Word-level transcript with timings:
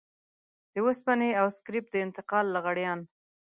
د 0.73 0.75
وسپنې 0.87 1.29
او 1.39 1.47
سکريپ 1.57 1.85
د 1.91 1.95
انتقال 2.05 2.45
لغړيان. 2.55 2.99